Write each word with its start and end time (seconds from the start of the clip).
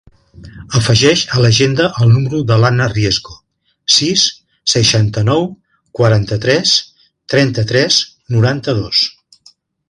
Afegeix 0.77 1.21
a 1.33 1.41
l'agenda 1.41 1.89
el 2.05 2.09
número 2.13 2.39
de 2.51 2.57
l'Anna 2.63 2.87
Riesgo: 2.93 3.35
sis, 3.97 4.23
seixanta-nou, 4.73 5.45
quaranta-tres, 6.01 6.75
trenta-tres, 7.35 8.01
noranta-dos. 8.39 9.05